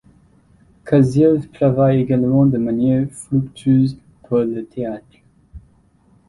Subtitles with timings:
[0.83, 5.05] Kaziev travaille également de manière fructueuse pour le théâtre.